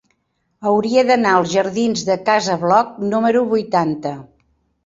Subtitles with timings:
[0.69, 4.17] Hauria d'anar als jardins de Casa Bloc número vuitanta.